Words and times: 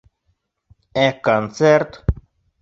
Ә 1.01 1.03
концерт? 1.27 2.03